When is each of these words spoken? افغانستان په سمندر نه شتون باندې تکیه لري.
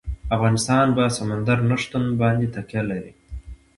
افغانستان 0.35 0.85
په 0.97 1.03
سمندر 1.17 1.57
نه 1.69 1.75
شتون 1.81 2.03
باندې 2.21 2.47
تکیه 2.55 2.81
لري. 2.89 3.13